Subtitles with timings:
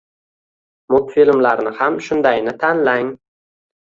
[0.93, 3.13] Multfilmlarni ham shundayini tanlang.